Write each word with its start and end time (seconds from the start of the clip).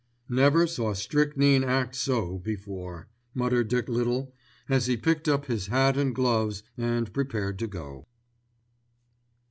"Never 0.29 0.65
saw 0.65 0.93
strychnine 0.95 1.63
act 1.63 1.93
so 1.95 2.39
before," 2.39 3.07
muttered 3.35 3.67
Dick 3.67 3.87
Little 3.87 4.33
as 4.67 4.87
he 4.87 4.97
picked 4.97 5.29
up 5.29 5.45
his 5.45 5.67
hat 5.67 5.95
and 5.95 6.15
gloves 6.15 6.63
and 6.75 7.13
prepared 7.13 7.59
to 7.59 7.67
go. 7.67 8.07